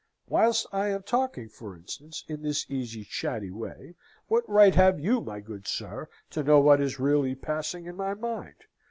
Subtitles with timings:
[0.27, 3.93] Whilst I am talking, for instance, in this easy, chatty way,
[4.29, 8.15] what right have you, my good sir, to know what is really passing in my
[8.15, 8.63] mind?